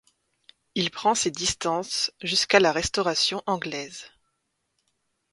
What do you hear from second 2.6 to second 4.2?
Restauration anglaise.